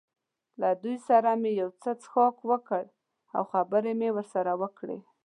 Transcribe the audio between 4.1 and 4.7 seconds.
ورسره